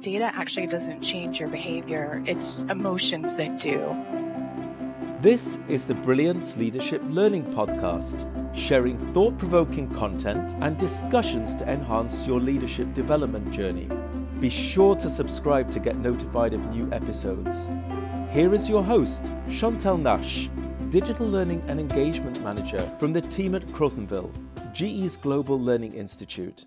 [0.00, 3.94] data actually doesn't change your behavior, it's emotions that do.
[5.20, 12.26] This is the Brilliance Leadership Learning Podcast, sharing thought provoking content and discussions to enhance
[12.26, 13.90] your leadership development journey.
[14.40, 17.70] Be sure to subscribe to get notified of new episodes.
[18.30, 20.48] Here is your host, Chantel Nash,
[20.88, 24.32] Digital Learning and Engagement Manager from the team at Crotonville,
[24.72, 26.64] GE's Global Learning Institute.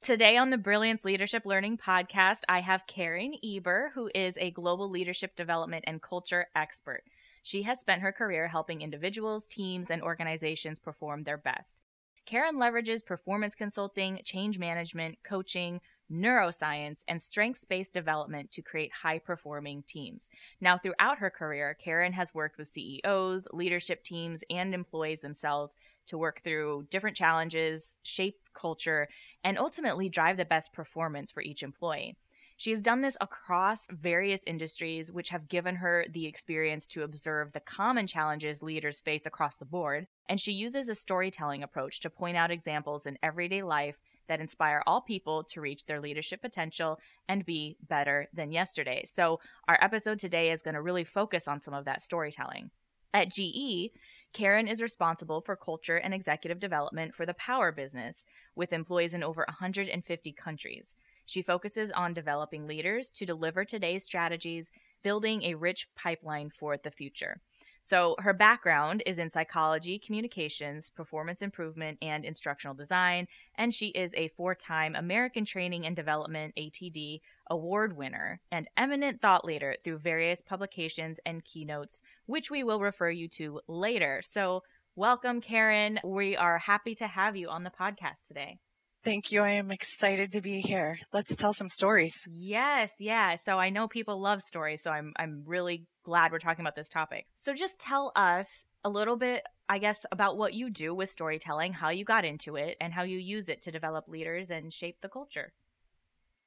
[0.00, 4.88] Today on the Brilliance Leadership Learning podcast, I have Karen Eber, who is a global
[4.88, 7.02] leadership development and culture expert.
[7.42, 11.82] She has spent her career helping individuals, teams, and organizations perform their best.
[12.26, 19.18] Karen leverages performance consulting, change management, coaching, neuroscience, and strengths based development to create high
[19.18, 20.28] performing teams.
[20.60, 25.74] Now, throughout her career, Karen has worked with CEOs, leadership teams, and employees themselves
[26.06, 29.08] to work through different challenges, shape culture,
[29.44, 32.16] and ultimately drive the best performance for each employee.
[32.58, 37.52] She has done this across various industries, which have given her the experience to observe
[37.52, 40.08] the common challenges leaders face across the board.
[40.28, 44.82] And she uses a storytelling approach to point out examples in everyday life that inspire
[44.88, 46.98] all people to reach their leadership potential
[47.28, 49.04] and be better than yesterday.
[49.06, 52.70] So, our episode today is going to really focus on some of that storytelling.
[53.14, 53.92] At GE,
[54.32, 59.22] Karen is responsible for culture and executive development for the power business, with employees in
[59.22, 60.94] over 150 countries.
[61.26, 64.70] She focuses on developing leaders to deliver today's strategies,
[65.02, 67.40] building a rich pipeline for the future.
[67.80, 74.12] So, her background is in psychology, communications, performance improvement, and instructional design, and she is
[74.14, 77.20] a four time American Training and Development ATD
[77.50, 83.10] award winner and eminent thought leader through various publications and keynotes, which we will refer
[83.10, 84.22] you to later.
[84.24, 84.62] So,
[84.96, 86.00] welcome, Karen.
[86.04, 88.58] We are happy to have you on the podcast today.
[89.04, 89.42] Thank you.
[89.42, 90.98] I am excited to be here.
[91.12, 92.26] Let's tell some stories.
[92.26, 93.36] Yes, yeah.
[93.36, 96.88] So I know people love stories, so I'm I'm really glad we're talking about this
[96.88, 97.26] topic.
[97.34, 101.74] So just tell us a little bit, I guess, about what you do with storytelling,
[101.74, 104.96] how you got into it, and how you use it to develop leaders and shape
[105.02, 105.52] the culture.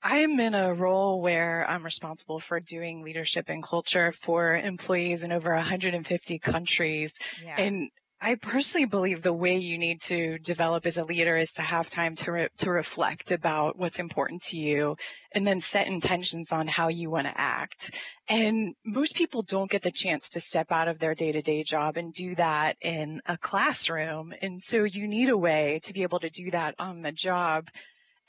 [0.01, 5.31] I'm in a role where I'm responsible for doing leadership and culture for employees in
[5.31, 7.13] over 150 countries.
[7.45, 7.61] Yeah.
[7.61, 7.91] And
[8.23, 11.89] I personally believe the way you need to develop as a leader is to have
[11.89, 14.95] time to re- to reflect about what's important to you
[15.31, 17.99] and then set intentions on how you want to act.
[18.29, 22.13] And most people don't get the chance to step out of their day-to-day job and
[22.13, 24.35] do that in a classroom.
[24.39, 27.69] And so you need a way to be able to do that on the job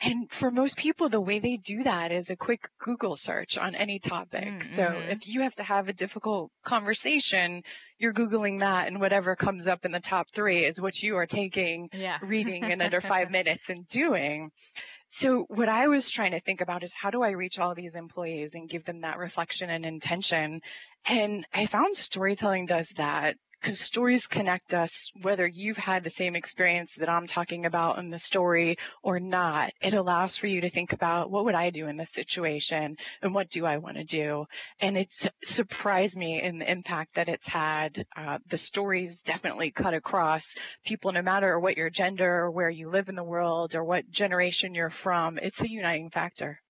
[0.02, 3.76] and for most people, the way they do that is a quick Google search on
[3.76, 4.44] any topic.
[4.44, 4.74] Mm-hmm.
[4.74, 7.62] So if you have to have a difficult conversation,
[7.98, 11.26] you're Googling that and whatever comes up in the top three is what you are
[11.26, 12.18] taking, yeah.
[12.20, 14.50] reading in under five minutes and doing.
[15.08, 17.94] So what I was trying to think about is how do I reach all these
[17.94, 20.62] employees and give them that reflection and intention?
[21.04, 26.34] And I found storytelling does that because stories connect us whether you've had the same
[26.34, 29.72] experience that I'm talking about in the story or not.
[29.80, 33.32] It allows for you to think about what would I do in this situation and
[33.32, 34.46] what do I want to do.
[34.80, 38.04] And it's surprised me in the impact that it's had.
[38.16, 42.90] Uh, the stories definitely cut across people, no matter what your gender or where you
[42.90, 45.38] live in the world or what generation you're from.
[45.38, 46.60] It's a uniting factor.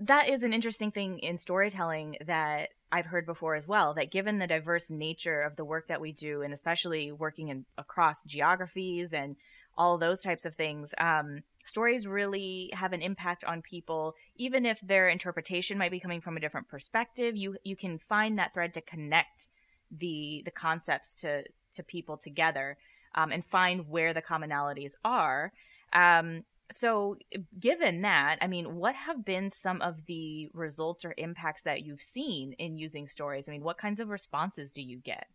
[0.00, 4.38] That is an interesting thing in storytelling that I've heard before as well that given
[4.38, 9.12] the diverse nature of the work that we do, and especially working in across geographies
[9.12, 9.34] and
[9.76, 14.14] all those types of things, um, stories really have an impact on people.
[14.36, 18.38] Even if their interpretation might be coming from a different perspective, you you can find
[18.38, 19.48] that thread to connect
[19.90, 21.42] the the concepts to
[21.74, 22.76] to people together
[23.16, 25.52] um, and find where the commonalities are.
[25.92, 27.16] Um, so
[27.58, 32.02] given that i mean what have been some of the results or impacts that you've
[32.02, 35.26] seen in using stories i mean what kinds of responses do you get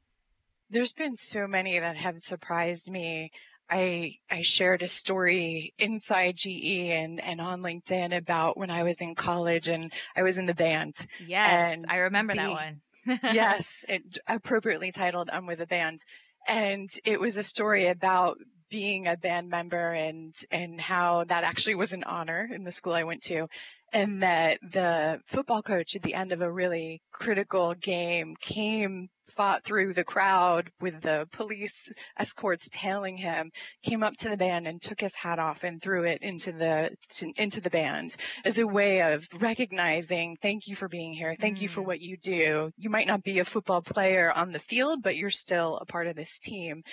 [0.69, 3.31] there's been so many that have surprised me
[3.69, 8.99] I I shared a story inside GE and, and on LinkedIn about when I was
[8.99, 10.95] in college and I was in the band.
[11.27, 12.81] Yes, I remember the, that one.
[13.23, 15.99] yes, it appropriately titled "I'm with a band,"
[16.47, 18.39] and it was a story about
[18.69, 22.93] being a band member and and how that actually was an honor in the school
[22.93, 23.47] I went to
[23.93, 29.63] and that the football coach at the end of a really critical game came fought
[29.63, 33.51] through the crowd with the police escorts tailing him
[33.83, 36.89] came up to the band and took his hat off and threw it into the
[37.37, 41.61] into the band as a way of recognizing thank you for being here thank mm.
[41.61, 41.85] you for mm.
[41.85, 45.29] what you do you might not be a football player on the field but you're
[45.29, 46.83] still a part of this team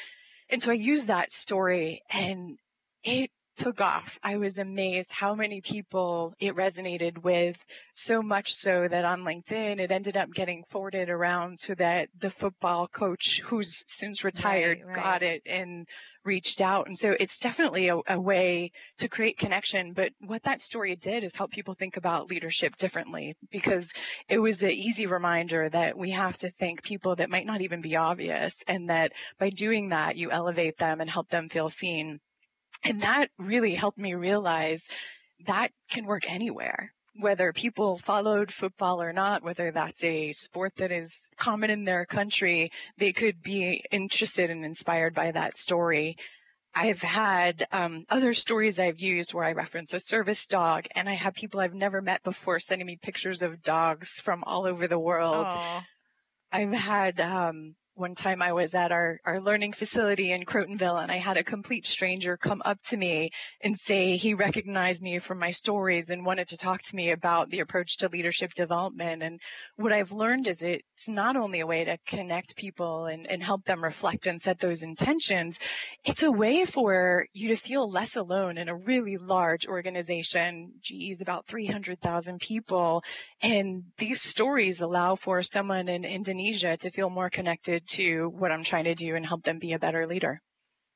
[0.50, 2.18] and so I used that story mm.
[2.18, 2.58] and
[3.04, 4.18] it took off.
[4.22, 7.56] I was amazed how many people it resonated with,
[7.94, 12.30] so much so that on LinkedIn it ended up getting forwarded around so that the
[12.30, 14.96] football coach who's since retired right, right.
[14.96, 15.88] got it and
[16.26, 16.86] reached out.
[16.86, 19.92] And so it's definitely a, a, way to create connection.
[19.92, 23.92] But what that story did is help people think about leadership differently because
[24.28, 27.80] it was an easy reminder that we have to thank people that might not even
[27.80, 32.20] be obvious and that by doing that, you elevate them and help them feel seen.
[32.84, 34.86] And that really helped me realize
[35.46, 36.92] that can work anywhere.
[37.18, 42.04] Whether people followed football or not, whether that's a sport that is common in their
[42.04, 46.16] country, they could be interested and inspired by that story.
[46.74, 51.14] I've had um, other stories I've used where I reference a service dog, and I
[51.14, 54.98] have people I've never met before sending me pictures of dogs from all over the
[54.98, 55.46] world.
[55.46, 55.84] Aww.
[56.52, 61.10] I've had um, one time I was at our, our learning facility in Crotonville and
[61.10, 63.30] I had a complete stranger come up to me
[63.62, 67.48] and say he recognized me from my stories and wanted to talk to me about
[67.50, 69.22] the approach to leadership development.
[69.22, 69.40] And
[69.76, 73.64] what I've learned is it's not only a way to connect people and, and help
[73.64, 75.58] them reflect and set those intentions,
[76.04, 80.72] it's a way for you to feel less alone in a really large organization.
[80.82, 83.02] GE about 300,000 people.
[83.40, 88.62] And these stories allow for someone in Indonesia to feel more connected to what I'm
[88.62, 90.40] trying to do and help them be a better leader.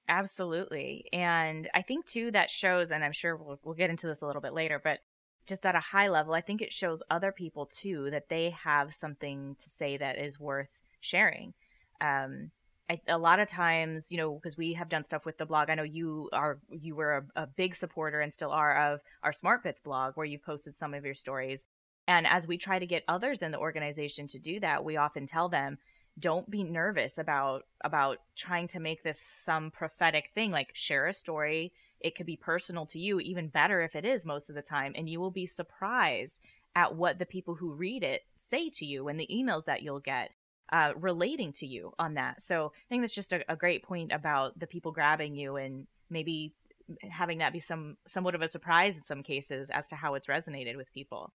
[0.08, 1.04] Absolutely.
[1.12, 4.26] And I think too that shows, and I'm sure we'll, we'll get into this a
[4.26, 4.98] little bit later, but
[5.46, 8.94] just at a high level, I think it shows other people too that they have
[8.94, 10.68] something to say that is worth
[11.00, 11.54] sharing.
[12.00, 12.50] Um,
[12.88, 15.70] I, a lot of times, you know, because we have done stuff with the blog.
[15.70, 19.32] I know you are you were a, a big supporter and still are of our
[19.32, 21.64] Smart Bits blog, where you posted some of your stories.
[22.08, 25.26] And as we try to get others in the organization to do that, we often
[25.26, 25.78] tell them,
[26.20, 30.50] don't be nervous about about trying to make this some prophetic thing.
[30.50, 31.72] Like share a story.
[32.00, 34.92] It could be personal to you even better if it is most of the time
[34.96, 36.40] and you will be surprised
[36.74, 40.00] at what the people who read it say to you and the emails that you'll
[40.00, 40.30] get
[40.72, 42.42] uh, relating to you on that.
[42.42, 45.86] So i think that's just a, a great point about the people grabbing you and
[46.08, 46.54] maybe
[47.08, 50.26] having that be some somewhat of a surprise in some cases as to how it's
[50.26, 51.32] resonated with people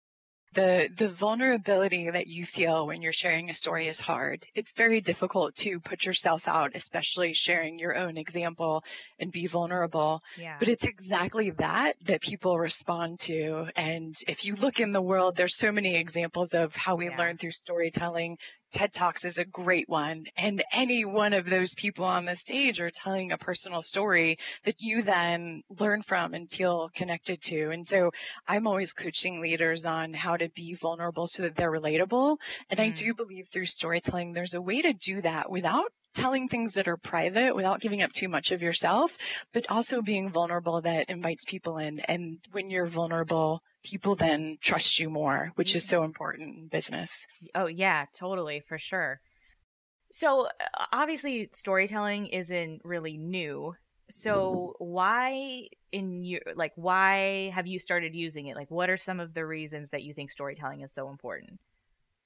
[0.53, 4.45] the the vulnerability that you feel when you're sharing a story is hard.
[4.55, 8.83] It's very difficult to put yourself out, especially sharing your own example
[9.19, 10.19] and be vulnerable.
[10.37, 10.57] Yeah.
[10.59, 13.67] But it's exactly that that people respond to.
[13.75, 17.17] And if you look in the world, there's so many examples of how we yeah.
[17.17, 18.37] learn through storytelling.
[18.71, 20.25] TED Talks is a great one.
[20.37, 24.75] And any one of those people on the stage are telling a personal story that
[24.79, 27.71] you then learn from and feel connected to.
[27.71, 28.11] And so
[28.47, 32.37] I'm always coaching leaders on how to be vulnerable so that they're relatable.
[32.69, 32.83] And mm.
[32.83, 36.87] I do believe through storytelling, there's a way to do that without telling things that
[36.87, 39.17] are private without giving up too much of yourself,
[39.53, 41.99] but also being vulnerable that invites people in.
[42.01, 47.25] And when you're vulnerable, people then trust you more, which is so important in business.
[47.55, 49.21] Oh, yeah, totally, for sure.
[50.11, 53.75] So, uh, obviously, storytelling isn't really new.
[54.09, 58.55] So, why in your like why have you started using it?
[58.55, 61.59] Like what are some of the reasons that you think storytelling is so important?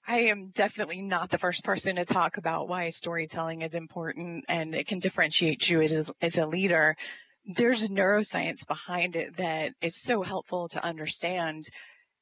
[0.07, 4.75] I am definitely not the first person to talk about why storytelling is important and
[4.75, 6.95] it can differentiate you as a, as a leader.
[7.45, 11.63] There's neuroscience behind it that is so helpful to understand.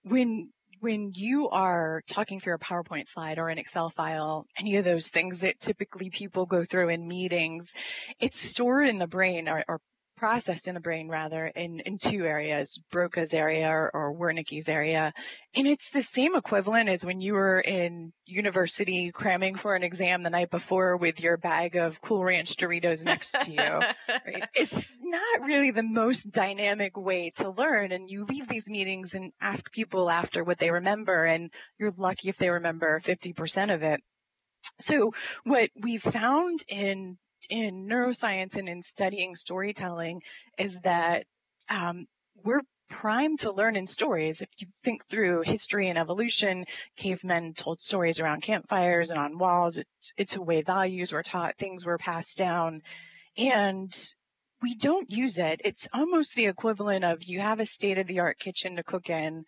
[0.03, 0.49] When
[0.79, 5.07] when you are talking through a PowerPoint slide or an Excel file, any of those
[5.07, 7.73] things that typically people go through in meetings,
[8.19, 9.79] it's stored in the brain or, or
[10.23, 15.11] processed in the brain rather in, in two areas, Broca's area or, or Wernicke's area.
[15.53, 20.23] And it's the same equivalent as when you were in university cramming for an exam
[20.23, 23.57] the night before with your bag of Cool Ranch Doritos next to you.
[23.57, 24.43] Right?
[24.55, 27.91] It's not really the most dynamic way to learn.
[27.91, 32.29] And you leave these meetings and ask people after what they remember, and you're lucky
[32.29, 33.99] if they remember 50% of it.
[34.79, 35.11] So
[35.43, 37.17] what we found in
[37.49, 40.21] in neuroscience and in studying storytelling
[40.57, 41.25] is that
[41.69, 42.07] um,
[42.43, 44.41] we're primed to learn in stories.
[44.41, 49.77] If you think through history and evolution, cavemen told stories around campfires and on walls.
[49.77, 52.81] It's, it's a way values were taught, things were passed down.
[53.37, 53.91] And
[54.61, 55.61] we don't use it.
[55.65, 59.09] It's almost the equivalent of you have a state of the art kitchen to cook
[59.09, 59.45] in,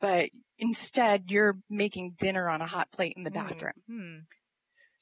[0.00, 3.36] but instead you're making dinner on a hot plate in the hmm.
[3.36, 3.72] bathroom.
[3.90, 4.18] Mm-hmm.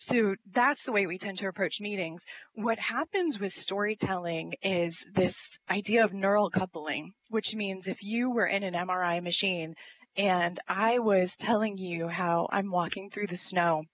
[0.05, 2.25] So that's the way we tend to approach meetings.
[2.55, 8.47] What happens with storytelling is this idea of neural coupling, which means if you were
[8.47, 9.77] in an MRI machine
[10.17, 13.85] and I was telling you how I'm walking through the snow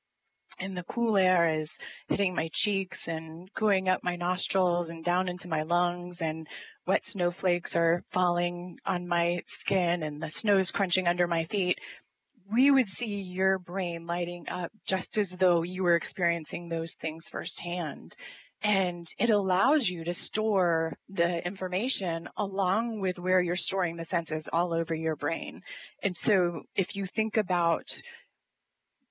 [0.59, 1.71] and the cool air is
[2.09, 6.49] hitting my cheeks and going up my nostrils and down into my lungs and
[6.87, 11.79] wet snowflakes are falling on my skin and the snow's crunching under my feet
[12.51, 17.29] we would see your brain lighting up just as though you were experiencing those things
[17.29, 18.15] firsthand
[18.63, 24.49] and it allows you to store the information along with where you're storing the senses
[24.53, 25.63] all over your brain.
[26.03, 27.87] And so if you think about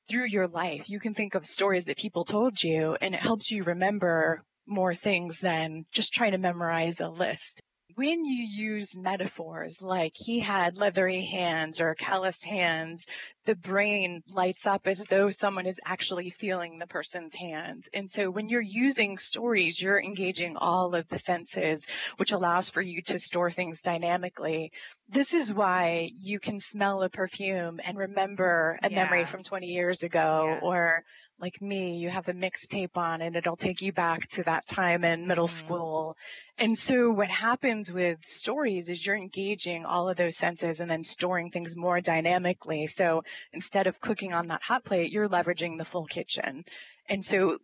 [0.09, 3.49] through your life, you can think of stories that people told you and it helps
[3.49, 7.61] you remember more things than just trying to memorize a list
[7.97, 13.07] when you use metaphors like he had leathery hands or calloused hands,
[13.47, 17.89] the brain lights up as though someone is actually feeling the person's hands.
[17.95, 21.87] And so when you're using stories, you're engaging all of the senses,
[22.17, 24.73] which allows for you to store things dynamically.
[25.09, 29.05] This is why you can smell a perfume and remember a yeah.
[29.05, 30.59] memory from 20 years ago yeah.
[30.61, 31.03] or
[31.39, 35.03] like me, you have a mixtape on and it'll take you back to that time
[35.03, 35.65] in middle mm-hmm.
[35.65, 36.17] school.
[36.57, 41.03] And so what happens with stories is you're engaging all of those senses and then
[41.03, 42.87] storing things more dynamically.
[42.87, 46.65] So instead of cooking on that hot plate, you're leveraging the full kitchen.
[47.07, 47.59] And so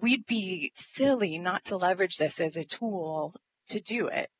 [0.00, 3.34] we'd be silly not to leverage this as a tool
[3.68, 4.30] to do it.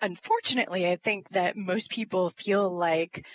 [0.00, 3.26] Unfortunately, I think that most people feel like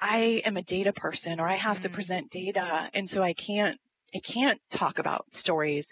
[0.00, 1.82] I am a data person or I have mm-hmm.
[1.82, 2.88] to present data.
[2.94, 3.78] And so I can't
[4.12, 5.86] it can't talk about stories.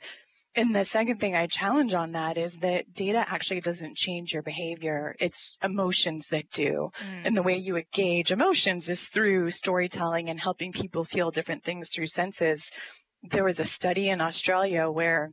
[0.54, 4.42] And the second thing I challenge on that is that data actually doesn't change your
[4.42, 5.14] behavior.
[5.20, 6.90] It's emotions that do.
[7.00, 7.26] Mm.
[7.26, 11.90] And the way you engage emotions is through storytelling and helping people feel different things
[11.90, 12.72] through senses.
[13.22, 15.32] There was a study in Australia where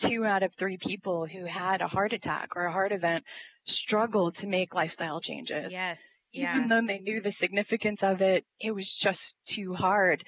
[0.00, 3.24] two out of three people who had a heart attack or a heart event
[3.64, 5.72] struggled to make lifestyle changes.
[5.72, 5.98] Yes.
[6.32, 6.66] Even yeah.
[6.68, 10.24] though they knew the significance of it, it was just too hard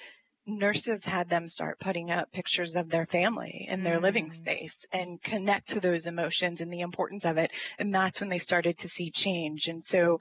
[0.46, 4.02] nurses had them start putting up pictures of their family in their mm.
[4.02, 7.50] living space and connect to those emotions and the importance of it.
[7.78, 9.68] And that's when they started to see change.
[9.68, 10.20] And so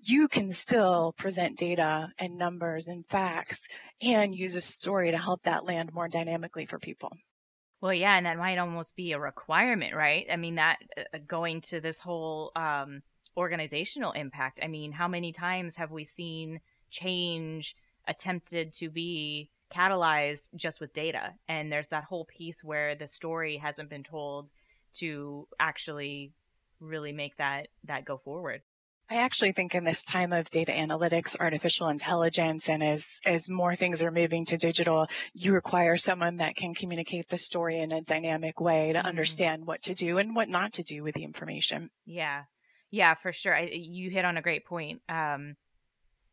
[0.00, 3.68] you can still present data and numbers and facts
[4.00, 7.12] and use a story to help that land more dynamically for people.
[7.80, 10.26] Well, yeah, and that might almost be a requirement, right?
[10.32, 13.02] I mean, that uh, going to this whole um,
[13.36, 14.60] organizational impact.
[14.62, 17.76] I mean, how many times have we seen change
[18.08, 21.34] attempted to be catalyzed just with data.
[21.48, 24.48] And there's that whole piece where the story hasn't been told
[24.94, 26.32] to actually
[26.80, 28.62] really make that that go forward.
[29.08, 33.76] I actually think in this time of data analytics, artificial intelligence, and as, as more
[33.76, 38.00] things are moving to digital, you require someone that can communicate the story in a
[38.00, 39.06] dynamic way to mm-hmm.
[39.06, 41.88] understand what to do and what not to do with the information.
[42.04, 42.42] Yeah.
[42.90, 43.54] Yeah, for sure.
[43.54, 45.00] I, you hit on a great point.
[45.08, 45.54] Um,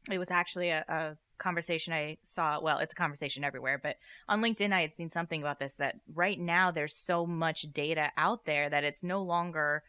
[0.09, 2.59] it was actually a, a conversation I saw.
[2.59, 3.97] Well, it's a conversation everywhere, but
[4.27, 8.11] on LinkedIn, I had seen something about this that right now there's so much data
[8.17, 9.83] out there that it's no longer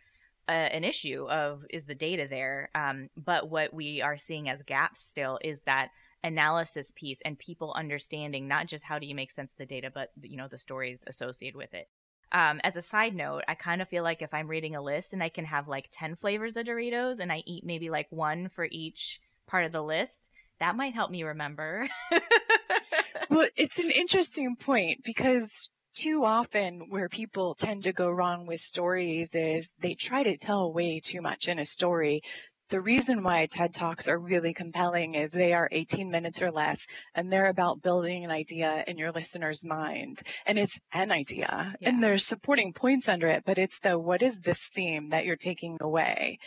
[0.49, 2.71] uh, an issue of is the data there.
[2.75, 5.91] Um, but what we are seeing as gaps still is that
[6.23, 9.91] analysis piece and people understanding not just how do you make sense of the data,
[9.93, 11.89] but you know the stories associated with it.
[12.33, 15.13] Um, as a side note, I kind of feel like if I'm reading a list
[15.13, 18.49] and I can have like 10 flavors of Doritos and I eat maybe like one
[18.49, 20.31] for each part of the list,
[20.61, 21.89] that might help me remember.
[23.31, 28.61] well, it's an interesting point because too often where people tend to go wrong with
[28.61, 32.23] stories is they try to tell way too much in a story.
[32.71, 36.85] The reason why TED Talks are really compelling is they are 18 minutes or less
[37.15, 40.21] and they're about building an idea in your listener's mind.
[40.47, 41.89] And it's an idea yeah.
[41.89, 45.37] and there's supporting points under it, but it's the what is this theme that you're
[45.37, 46.39] taking away?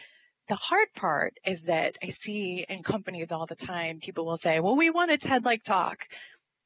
[0.48, 4.60] The hard part is that I see in companies all the time, people will say,
[4.60, 6.08] well, we want a TED like talk.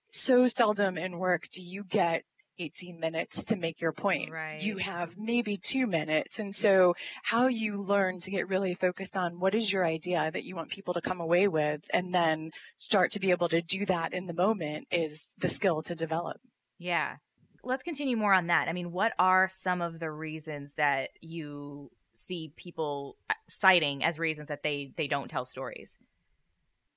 [0.09, 2.23] So seldom in work do you get
[2.59, 4.31] 18 minutes to make your point.
[4.31, 4.61] Right.
[4.61, 6.39] You have maybe two minutes.
[6.39, 10.43] And so how you learn to get really focused on what is your idea that
[10.43, 13.85] you want people to come away with and then start to be able to do
[13.87, 16.37] that in the moment is the skill to develop.
[16.77, 17.15] Yeah.
[17.63, 18.67] Let's continue more on that.
[18.67, 24.19] I mean, what are some of the reasons that you see people uh, citing as
[24.19, 25.97] reasons that they they don't tell stories?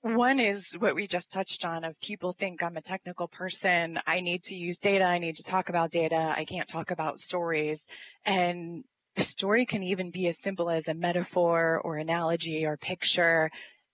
[0.05, 3.99] One is what we just touched on of people think I'm a technical person.
[4.07, 5.05] I need to use data.
[5.05, 6.35] I need to talk about data.
[6.37, 7.87] I can't talk about stories.
[8.27, 8.85] And
[9.17, 13.51] a story can even be as simple as a metaphor or analogy or picture.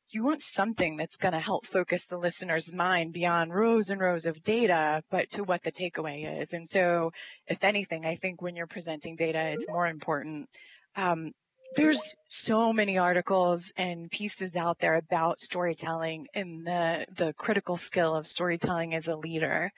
[0.09, 4.27] You want something that's going to help focus the listener's mind beyond rows and rows
[4.27, 6.53] of data, but to what the takeaway is.
[6.53, 7.13] And so,
[7.47, 10.49] if anything, I think when you're presenting data, it's more important
[10.97, 11.33] um,
[11.77, 18.15] there's so many articles and pieces out there about storytelling and the the critical skill
[18.17, 19.71] of storytelling as a leader.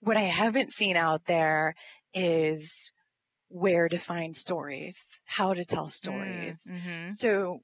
[0.00, 1.74] what I haven't seen out there
[2.14, 2.92] is
[3.48, 6.58] where to find stories, how to tell stories.
[6.68, 7.08] Mm, mm-hmm.
[7.10, 7.60] So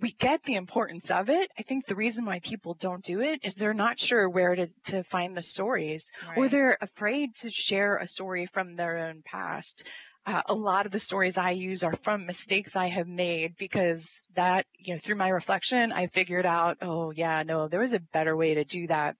[0.00, 1.50] we get the importance of it.
[1.58, 4.68] I think the reason why people don't do it is they're not sure where to,
[4.86, 6.38] to find the stories right.
[6.38, 9.86] or they're afraid to share a story from their own past.
[10.28, 14.06] Uh, a lot of the stories I use are from mistakes I have made because
[14.36, 17.98] that, you know, through my reflection, I figured out, oh yeah, no, there was a
[17.98, 19.16] better way to do that.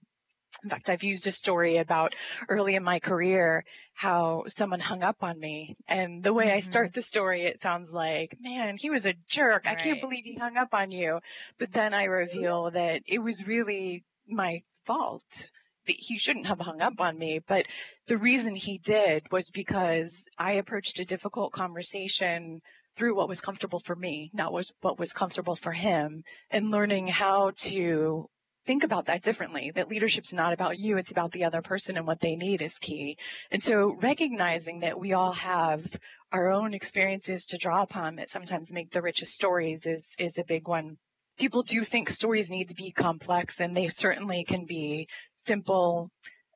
[0.63, 2.15] In fact, I've used a story about
[2.47, 5.77] early in my career how someone hung up on me.
[5.89, 6.59] And the way mm-hmm.
[6.59, 9.65] I start the story, it sounds like, man, he was a jerk.
[9.65, 9.79] Right.
[9.79, 11.21] I can't believe he hung up on you.
[11.59, 15.53] But then I reveal that it was really my fault.
[15.89, 17.41] He shouldn't have hung up on me.
[17.47, 17.67] But
[18.07, 22.61] the reason he did was because I approached a difficult conversation
[22.97, 27.53] through what was comfortable for me, not what was comfortable for him, and learning how
[27.57, 28.29] to
[28.67, 32.07] think about that differently that leadership's not about you it's about the other person and
[32.07, 33.17] what they need is key
[33.51, 35.87] and so recognizing that we all have
[36.33, 40.45] our own experiences to draw upon that sometimes make the richest stories is is a
[40.45, 40.99] big one
[41.39, 45.09] people do think stories need to be complex and they certainly can be
[45.49, 46.11] simple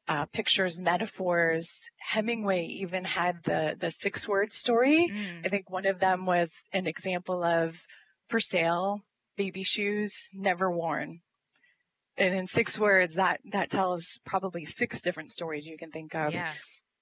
[0.07, 1.91] uh, pictures, metaphors.
[1.99, 5.11] Hemingway even had the the six word story.
[5.13, 5.47] Mm.
[5.47, 7.81] I think one of them was an example of
[8.29, 9.01] for sale
[9.37, 11.21] baby shoes never worn
[12.17, 16.33] and in six words, that that tells probably six different stories you can think of.
[16.33, 16.53] Yeah.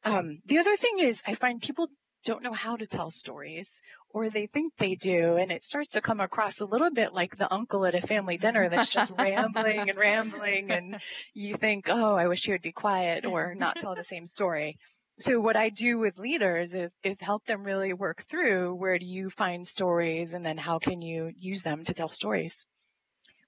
[0.05, 1.89] Um, the other thing is, I find people
[2.25, 6.01] don't know how to tell stories, or they think they do, and it starts to
[6.01, 9.89] come across a little bit like the uncle at a family dinner that's just rambling
[9.89, 11.01] and rambling, and
[11.35, 14.79] you think, oh, I wish he would be quiet or not tell the same story.
[15.19, 19.07] So what I do with leaders is is help them really work through where do
[19.07, 22.67] you find stories, and then how can you use them to tell stories.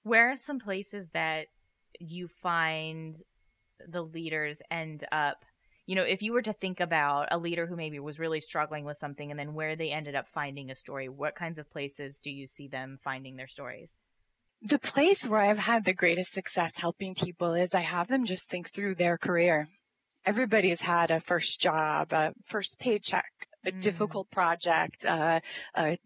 [0.03, 1.47] Where are some places that
[1.99, 3.15] you find
[3.87, 5.45] the leaders end up
[5.85, 8.85] you know if you were to think about a leader who maybe was really struggling
[8.85, 12.19] with something and then where they ended up finding a story what kinds of places
[12.19, 13.91] do you see them finding their stories
[14.61, 18.49] the place where i've had the greatest success helping people is i have them just
[18.49, 19.67] think through their career
[20.25, 23.31] everybody's had a first job a first paycheck
[23.65, 23.81] a mm.
[23.81, 25.39] difficult project, uh,
[25.75, 25.97] a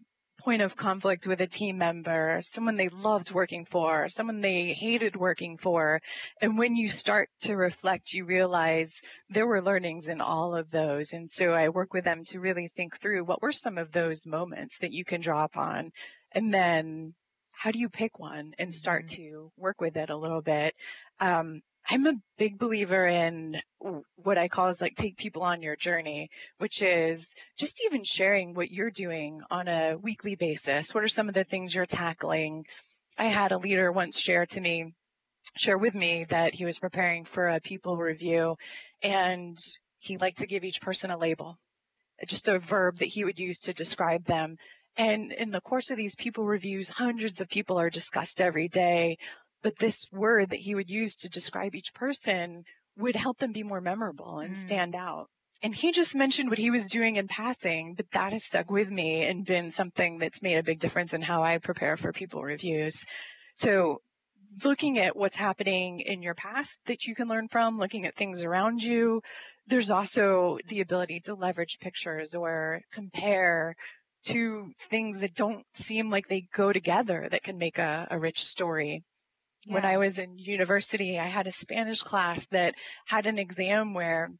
[0.48, 5.14] point of conflict with a team member, someone they loved working for, someone they hated
[5.14, 6.00] working for.
[6.40, 11.12] And when you start to reflect, you realize there were learnings in all of those.
[11.12, 14.26] And so I work with them to really think through what were some of those
[14.26, 15.92] moments that you can draw upon.
[16.32, 17.12] And then
[17.52, 19.22] how do you pick one and start mm-hmm.
[19.22, 20.74] to work with it a little bit?
[21.20, 23.62] Um, I'm a big believer in
[24.16, 28.52] what I call is like take people on your journey, which is just even sharing
[28.52, 30.94] what you're doing on a weekly basis.
[30.94, 32.66] What are some of the things you're tackling?
[33.16, 34.92] I had a leader once share to me,
[35.56, 38.56] share with me that he was preparing for a people review
[39.02, 39.58] and
[39.98, 41.58] he liked to give each person a label,
[42.26, 44.58] just a verb that he would use to describe them.
[44.98, 49.16] And in the course of these people reviews, hundreds of people are discussed every day
[49.62, 52.64] but this word that he would use to describe each person
[52.96, 54.56] would help them be more memorable and mm.
[54.56, 55.28] stand out.
[55.62, 58.88] And he just mentioned what he was doing in passing, but that has stuck with
[58.88, 62.42] me and been something that's made a big difference in how I prepare for people
[62.42, 63.04] reviews.
[63.56, 64.00] So
[64.64, 68.44] looking at what's happening in your past that you can learn from, looking at things
[68.44, 69.20] around you.
[69.66, 73.74] There's also the ability to leverage pictures or compare
[74.26, 78.44] to things that don't seem like they go together that can make a, a rich
[78.44, 79.02] story.
[79.68, 79.74] Yeah.
[79.74, 82.74] When I was in university, I had a Spanish class that
[83.06, 84.30] had an exam where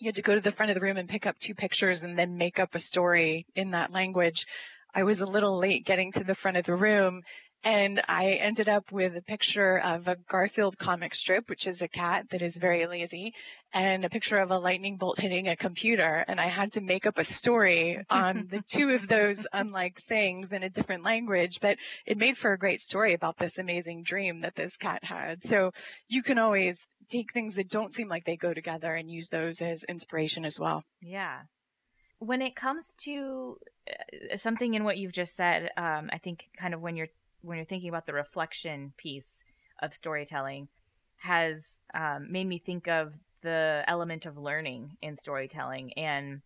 [0.00, 2.02] you had to go to the front of the room and pick up two pictures
[2.02, 4.46] and then make up a story in that language.
[4.92, 7.22] I was a little late getting to the front of the room
[7.64, 11.88] and I ended up with a picture of a Garfield comic strip, which is a
[11.88, 13.34] cat that is very lazy,
[13.72, 16.24] and a picture of a lightning bolt hitting a computer.
[16.26, 20.52] And I had to make up a story on the two of those unlike things
[20.52, 24.40] in a different language, but it made for a great story about this amazing dream
[24.40, 25.44] that this cat had.
[25.44, 25.72] So
[26.08, 29.62] you can always take things that don't seem like they go together and use those
[29.62, 30.82] as inspiration as well.
[31.00, 31.42] Yeah.
[32.18, 36.74] When it comes to uh, something in what you've just said, um, I think kind
[36.74, 37.08] of when you're
[37.42, 39.42] when you're thinking about the reflection piece
[39.80, 40.68] of storytelling
[41.16, 45.92] has um, made me think of the element of learning in storytelling.
[45.94, 46.42] And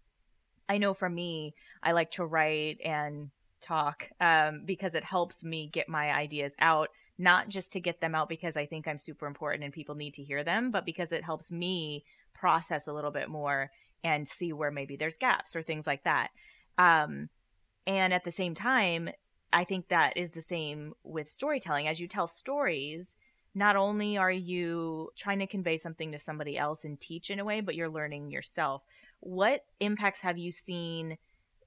[0.69, 3.31] i know for me i like to write and
[3.61, 8.17] talk um, because it helps me get my ideas out not just to get them
[8.17, 11.13] out because i think i'm super important and people need to hear them but because
[11.13, 12.05] it helps me
[12.35, 13.71] process a little bit more
[14.05, 16.29] and see where maybe there's gaps or things like that.
[16.79, 17.29] Um,
[17.87, 19.11] and at the same time
[19.57, 21.89] I think that is the same with storytelling.
[21.89, 23.17] As you tell stories,
[23.55, 27.45] not only are you trying to convey something to somebody else and teach in a
[27.45, 28.83] way, but you're learning yourself.
[29.21, 31.17] What impacts have you seen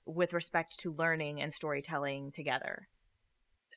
[0.05, 2.87] with respect to learning and storytelling together?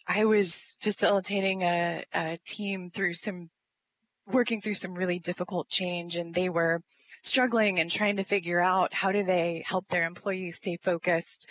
[0.06, 3.48] I was facilitating a, a team through some
[4.26, 6.82] working through some really difficult change and they were
[7.22, 11.48] struggling and trying to figure out how do they help their employees stay focused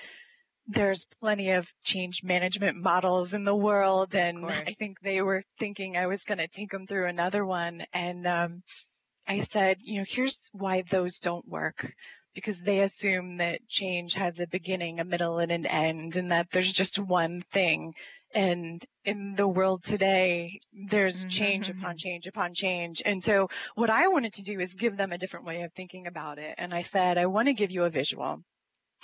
[0.71, 5.97] there's plenty of change management models in the world and i think they were thinking
[5.97, 8.63] i was going to take them through another one and um,
[9.27, 11.93] i said you know here's why those don't work
[12.34, 16.47] because they assume that change has a beginning a middle and an end and that
[16.51, 17.93] there's just one thing
[18.34, 21.97] and in the world today, there's change upon mm-hmm.
[21.97, 23.01] change upon change.
[23.05, 26.07] And so what I wanted to do is give them a different way of thinking
[26.07, 26.55] about it.
[26.57, 28.41] And I said, I want to give you a visual.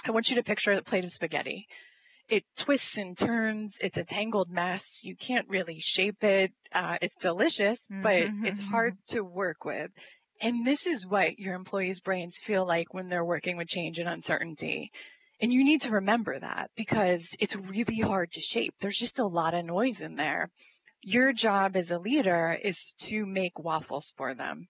[0.06, 1.68] I want you to picture a plate of spaghetti.
[2.30, 3.78] It twists and turns.
[3.82, 5.04] It's a tangled mess.
[5.04, 6.52] You can't really shape it.
[6.74, 8.46] Uh, it's delicious, but mm-hmm.
[8.46, 9.92] it's hard to work with.
[10.42, 14.10] And this is what your employees' brains feel like when they're working with change and
[14.10, 14.92] uncertainty.
[15.40, 18.74] And you need to remember that because it's really hard to shape.
[18.80, 20.50] There's just a lot of noise in there.
[21.02, 24.68] Your job as a leader is to make waffles for them.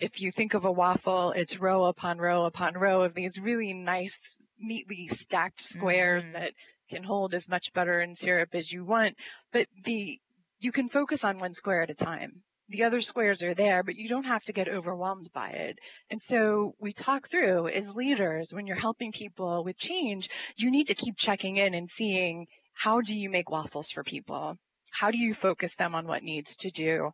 [0.00, 3.74] If you think of a waffle, it's row upon row upon row of these really
[3.74, 6.34] nice, neatly stacked squares mm-hmm.
[6.34, 6.52] that
[6.88, 9.16] can hold as much butter and syrup as you want.
[9.52, 10.18] But the,
[10.58, 13.96] you can focus on one square at a time the other squares are there, but
[13.96, 15.78] you don't have to get overwhelmed by it.
[16.08, 20.86] And so we talk through as leaders, when you're helping people with change, you need
[20.86, 24.56] to keep checking in and seeing how do you make waffles for people?
[24.92, 27.10] How do you focus them on what needs to do?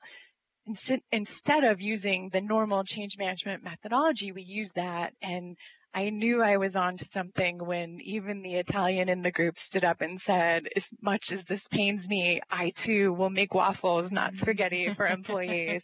[1.12, 5.56] Instead of using the normal change management methodology, we use that and
[5.96, 9.82] I knew I was on to something when even the Italian in the group stood
[9.82, 14.36] up and said, as much as this pains me, I too will make waffles, not
[14.36, 15.82] spaghetti for employees.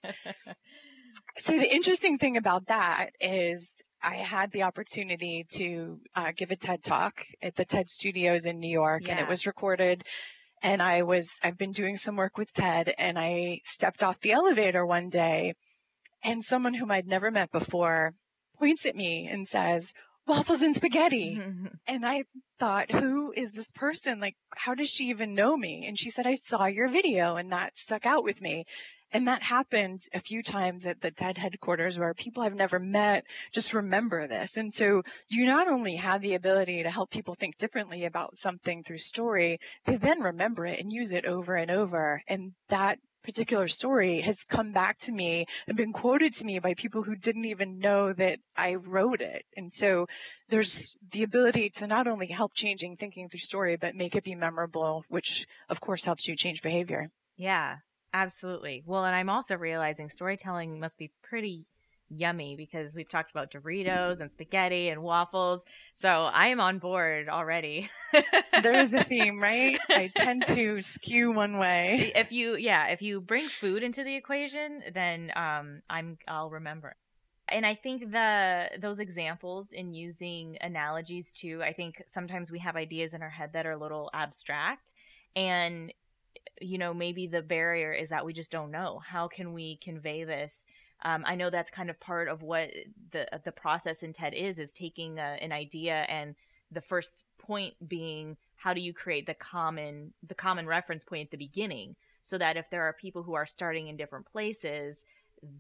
[1.39, 3.71] so the interesting thing about that is
[4.03, 8.59] I had the opportunity to uh, give a TED talk at the TED studios in
[8.59, 9.13] New York yeah.
[9.13, 10.05] and it was recorded
[10.63, 14.33] and I was, I've been doing some work with TED and I stepped off the
[14.33, 15.55] elevator one day
[16.23, 18.15] and someone whom I'd never met before
[18.59, 19.93] points at me and says,
[20.27, 21.39] waffles and spaghetti.
[21.41, 21.67] Mm-hmm.
[21.87, 22.25] And I
[22.59, 24.21] thought, who is this person?
[24.21, 25.85] Like, how does she even know me?
[25.87, 28.65] And she said, I saw your video and that stuck out with me.
[29.15, 33.25] And that happened a few times at the TED headquarters where people I've never met
[33.53, 34.57] just remember this.
[34.57, 38.83] And so you not only have the ability to help people think differently about something
[38.83, 42.23] through story, they then remember it and use it over and over.
[42.27, 46.75] And that particular story has come back to me and been quoted to me by
[46.75, 49.45] people who didn't even know that I wrote it.
[49.57, 50.07] And so
[50.49, 54.35] there's the ability to not only help changing thinking through story, but make it be
[54.35, 57.11] memorable, which of course helps you change behavior.
[57.37, 57.77] Yeah,
[58.13, 58.83] absolutely.
[58.87, 61.67] Well, and I'm also realizing storytelling must be pretty
[62.17, 65.63] yummy because we've talked about Doritos and spaghetti and waffles.
[65.95, 67.91] So I am on board already.
[68.63, 69.79] there is a theme, right?
[69.89, 72.13] I tend to skew one way.
[72.15, 76.97] If you, yeah, if you bring food into the equation, then um, I'm, I'll remember.
[77.49, 81.61] And I think the those examples in using analogies too.
[81.63, 84.95] I think sometimes we have ideas in our head that are a little abstract,
[85.37, 85.93] and
[86.61, 89.01] you know maybe the barrier is that we just don't know.
[89.07, 90.65] How can we convey this?
[91.05, 92.71] Um, I know that's kind of part of what
[93.11, 96.35] the the process in TED is is taking a, an idea and
[96.71, 101.31] the first point being how do you create the common the common reference point at
[101.31, 105.05] the beginning so that if there are people who are starting in different places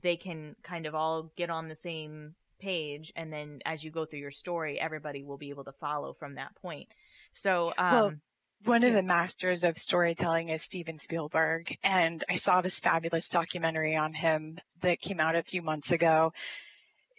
[0.01, 4.05] they can kind of all get on the same page and then as you go
[4.05, 6.88] through your story everybody will be able to follow from that point.
[7.33, 8.12] So um, well,
[8.64, 13.96] one of the masters of storytelling is Steven Spielberg, and I saw this fabulous documentary
[13.96, 16.33] on him that came out a few months ago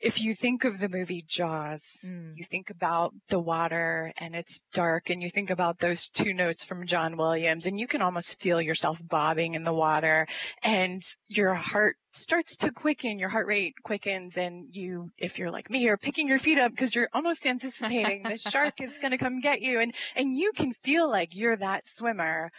[0.04, 2.34] if you think of the movie Jaws, mm.
[2.36, 6.66] you think about the water and it's dark and you think about those two notes
[6.66, 10.28] from John Williams and you can almost feel yourself bobbing in the water
[10.62, 15.70] and your heart starts to quicken, your heart rate quickens and you, if you're like
[15.70, 19.18] me, are picking your feet up because you're almost anticipating the shark is going to
[19.18, 22.52] come get you and, and you can feel like you're that swimmer,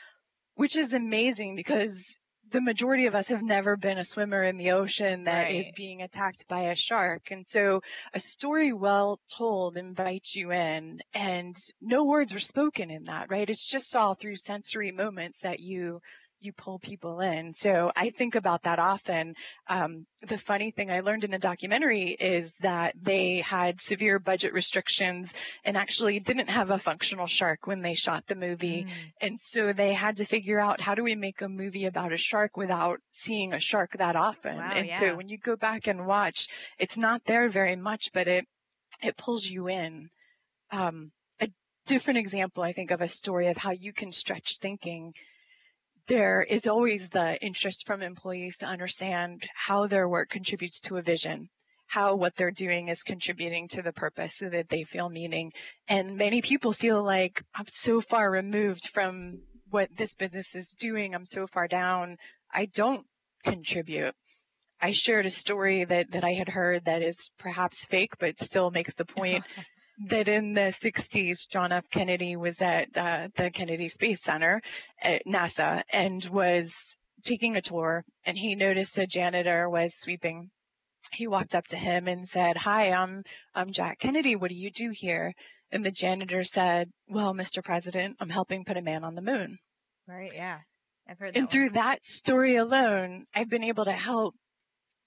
[0.54, 2.16] which is amazing because
[2.50, 5.56] the majority of us have never been a swimmer in the ocean that right.
[5.56, 7.30] is being attacked by a shark.
[7.30, 13.04] And so a story well told invites you in and no words are spoken in
[13.04, 13.48] that, right?
[13.48, 16.00] It's just all through sensory moments that you
[16.44, 17.54] you pull people in.
[17.54, 19.34] So I think about that often.
[19.68, 24.52] Um, the funny thing I learned in the documentary is that they had severe budget
[24.52, 25.32] restrictions
[25.64, 28.84] and actually didn't have a functional shark when they shot the movie.
[28.84, 29.12] Mm.
[29.20, 32.16] And so they had to figure out how do we make a movie about a
[32.16, 34.56] shark without seeing a shark that often.
[34.56, 34.98] Wow, and yeah.
[34.98, 38.46] so when you go back and watch, it's not there very much, but it
[39.02, 40.08] it pulls you in.
[40.70, 41.48] Um, a
[41.86, 45.14] different example, I think, of a story of how you can stretch thinking
[46.06, 51.02] there is always the interest from employees to understand how their work contributes to a
[51.02, 51.48] vision,
[51.86, 55.52] how what they're doing is contributing to the purpose so that they feel meaning.
[55.88, 59.40] And many people feel like I'm so far removed from
[59.70, 61.14] what this business is doing.
[61.14, 62.18] I'm so far down.
[62.52, 63.06] I don't
[63.44, 64.14] contribute.
[64.80, 68.70] I shared a story that, that I had heard that is perhaps fake, but still
[68.70, 69.44] makes the point
[70.08, 71.88] that in the 60s, John F.
[71.90, 74.60] Kennedy was at uh, the Kennedy Space Center
[75.00, 80.50] at NASA and was taking a tour, and he noticed a janitor was sweeping.
[81.12, 83.22] He walked up to him and said, "Hi, I'm
[83.54, 84.36] I'm Jack Kennedy.
[84.36, 85.34] What do you do here?"
[85.70, 87.62] And the janitor said, "Well, Mr.
[87.62, 89.58] President, I'm helping put a man on the moon."
[90.06, 90.32] Right.
[90.34, 90.60] Yeah.
[91.08, 91.36] I've heard.
[91.36, 91.50] and one.
[91.50, 94.34] through that story alone, I've been able to help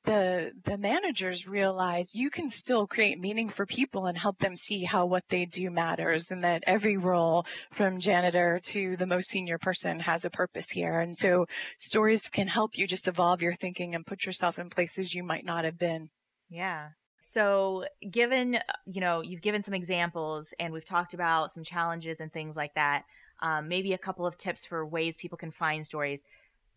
[0.08, 4.86] the the managers realize you can still create meaning for people and help them see
[4.86, 9.58] how what they do matters and that every role from janitor to the most senior
[9.58, 11.02] person has a purpose here.
[11.02, 11.46] And so
[11.78, 15.46] stories can help you just evolve your thinking and put yourself in places you might
[15.46, 16.10] not have been.
[16.50, 16.88] Yeah.
[17.22, 22.32] So given you know you've given some examples and we've talked about some challenges and
[22.32, 23.04] things like that
[23.42, 26.24] um, maybe a couple of tips for ways people can find stories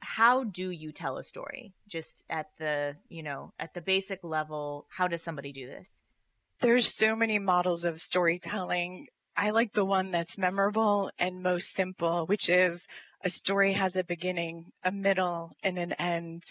[0.00, 1.72] how do you tell a story?
[1.88, 5.88] Just at the you know at the basic level how does somebody do this?
[6.60, 9.06] There's so many models of storytelling.
[9.36, 12.82] I like the one that's memorable and most simple which is
[13.22, 16.42] a story has a beginning a middle and an end.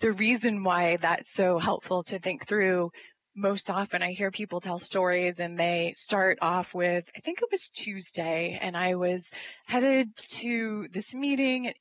[0.00, 2.90] The reason why that's so helpful to think through
[3.36, 7.48] most often I hear people tell stories and they start off with, I think it
[7.52, 9.30] was Tuesday and I was
[9.66, 11.72] headed to this meeting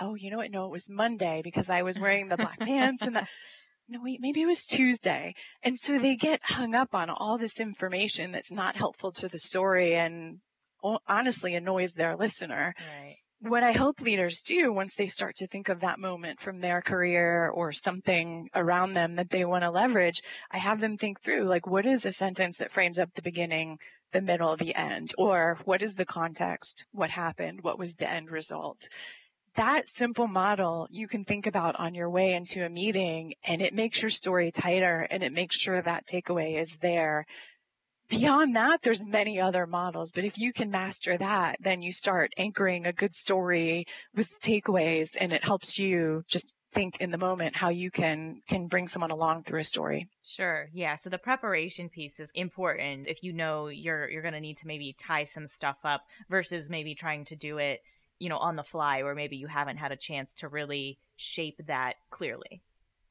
[0.00, 0.50] oh, you know what?
[0.50, 3.26] No, it was Monday because I was wearing the black pants and the,
[3.88, 5.34] no, wait, maybe it was Tuesday.
[5.62, 6.26] And so they mm-hmm.
[6.26, 10.38] get hung up on all this information that's not helpful to the story and
[11.06, 12.74] honestly annoys their listener.
[12.78, 13.16] Right.
[13.42, 16.82] What I hope leaders do once they start to think of that moment from their
[16.82, 21.44] career or something around them that they want to leverage, I have them think through
[21.44, 23.78] like, what is a sentence that frames up the beginning,
[24.12, 25.14] the middle, the end?
[25.16, 26.84] Or what is the context?
[26.92, 27.62] What happened?
[27.62, 28.88] What was the end result?
[29.56, 33.74] That simple model you can think about on your way into a meeting and it
[33.74, 37.26] makes your story tighter and it makes sure that takeaway is there.
[38.08, 42.32] Beyond that, there's many other models, but if you can master that, then you start
[42.36, 43.86] anchoring a good story
[44.16, 48.66] with takeaways and it helps you just think in the moment how you can can
[48.68, 50.08] bring someone along through a story.
[50.24, 50.68] Sure.
[50.72, 50.94] Yeah.
[50.96, 54.66] So the preparation piece is important if you know you're you're going to need to
[54.66, 57.80] maybe tie some stuff up versus maybe trying to do it
[58.20, 61.60] you know, on the fly, or maybe you haven't had a chance to really shape
[61.66, 62.62] that clearly?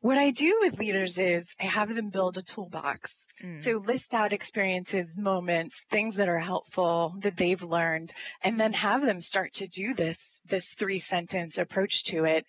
[0.02, 3.28] What I do with leaders is I have them build a toolbox.
[3.44, 3.62] Mm.
[3.62, 9.02] So list out experiences, moments, things that are helpful that they've learned, and then have
[9.02, 12.46] them start to do this, this three sentence approach to it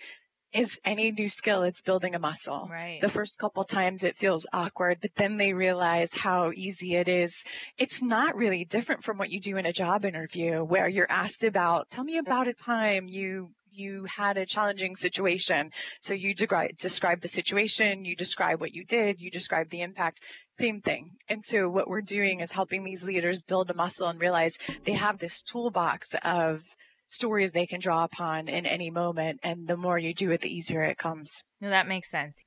[0.52, 2.68] is any new skill, it's building a muscle.
[2.70, 3.00] Right.
[3.00, 7.44] The first couple times it feels awkward, but then they realize how easy it is.
[7.78, 11.44] It's not really different from what you do in a job interview where you're asked
[11.44, 15.70] about, tell me about a time you you had a challenging situation.
[16.00, 20.20] So you describe, describe the situation, you describe what you did, you describe the impact,
[20.58, 21.12] same thing.
[21.28, 24.92] And so what we're doing is helping these leaders build a muscle and realize they
[24.92, 26.64] have this toolbox of
[27.10, 30.48] stories they can draw upon in any moment and the more you do it the
[30.48, 31.42] easier it comes.
[31.60, 32.38] No that makes sense.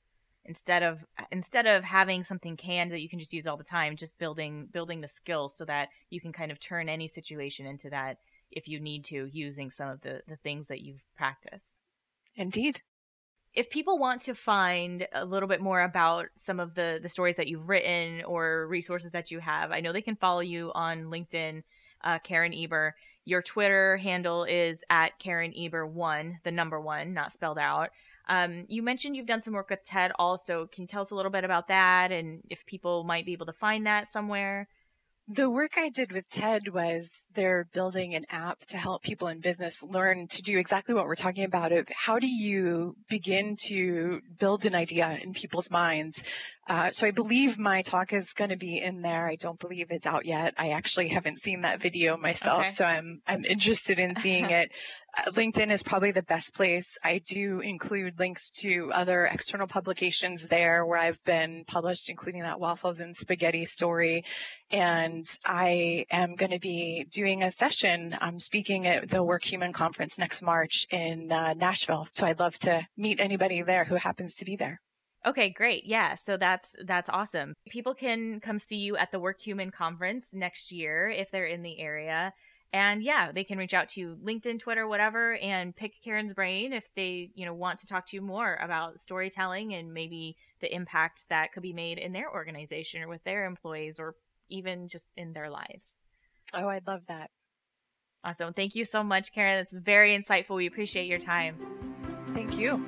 [0.46, 1.00] Instead of
[1.32, 4.68] instead of having something canned that you can just use all the time just building
[4.72, 8.18] building the skills so that you can kind of turn any situation into that
[8.52, 11.80] if you need to using some of the the things that you've practiced.
[12.36, 12.82] Indeed.
[13.54, 17.36] If people want to find a little bit more about some of the the stories
[17.36, 21.06] that you've written or resources that you have i know they can follow you on
[21.06, 21.64] linkedin
[22.04, 27.32] uh, karen eber your Twitter handle is at Karen Eber one, the number one, not
[27.32, 27.90] spelled out.
[28.28, 30.68] Um, you mentioned you've done some work with TED also.
[30.72, 33.46] Can you tell us a little bit about that and if people might be able
[33.48, 34.68] to find that somewhere?
[35.28, 39.40] The work I did with TED was they're building an app to help people in
[39.40, 44.22] business learn to do exactly what we're talking about of how do you begin to
[44.40, 46.24] build an idea in people's minds
[46.66, 49.28] uh, so I believe my talk is going to be in there.
[49.28, 50.54] I don't believe it's out yet.
[50.58, 52.70] I actually haven't seen that video myself, okay.
[52.70, 54.72] so I'm I'm interested in seeing it.
[55.16, 56.98] Uh, LinkedIn is probably the best place.
[57.04, 62.62] I do include links to other external publications there where I've been published, including that
[62.62, 64.24] waffles and spaghetti story.
[64.72, 68.16] And I am going to be doing a session.
[68.20, 72.08] I'm speaking at the WorkHuman conference next March in uh, Nashville.
[72.12, 74.82] So I'd love to meet anybody there who happens to be there.
[75.26, 75.86] Okay, great.
[75.86, 77.54] Yeah, so that's that's awesome.
[77.70, 81.80] People can come see you at the WorkHuman conference next year if they're in the
[81.80, 82.34] area.
[82.74, 86.74] And yeah, they can reach out to you LinkedIn, Twitter, whatever and pick Karen's brain
[86.74, 90.74] if they, you know, want to talk to you more about storytelling and maybe the
[90.74, 94.16] impact that could be made in their organization or with their employees or
[94.50, 95.86] even just in their lives.
[96.54, 97.30] Oh, I'd love that.
[98.24, 98.54] Awesome.
[98.54, 99.60] Thank you so much, Karen.
[99.60, 100.56] That's very insightful.
[100.56, 101.58] We appreciate your time.
[102.34, 102.86] Thank you.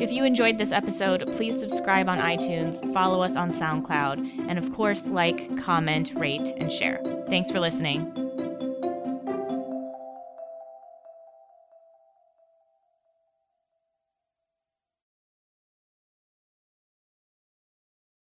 [0.00, 4.74] If you enjoyed this episode, please subscribe on iTunes, follow us on SoundCloud, and of
[4.74, 7.00] course, like, comment, rate, and share.
[7.28, 8.25] Thanks for listening.